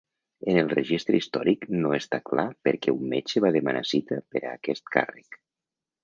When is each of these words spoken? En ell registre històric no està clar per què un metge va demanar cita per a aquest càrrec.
En 0.51 0.55
ell 0.59 0.69
registre 0.69 1.17
històric 1.17 1.67
no 1.83 1.91
està 1.97 2.19
clar 2.29 2.45
per 2.67 2.73
què 2.85 2.93
un 2.95 3.03
metge 3.11 3.43
va 3.45 3.51
demanar 3.57 3.83
cita 3.91 4.17
per 4.33 4.41
a 4.47 4.55
aquest 4.59 4.89
càrrec. 4.97 5.39